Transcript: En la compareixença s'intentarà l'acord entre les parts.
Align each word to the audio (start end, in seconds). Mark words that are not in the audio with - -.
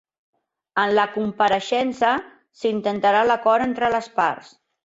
En 0.83 0.93
la 0.99 1.03
compareixença 1.17 2.11
s'intentarà 2.63 3.23
l'acord 3.29 3.71
entre 3.71 3.93
les 3.99 4.13
parts. 4.21 4.53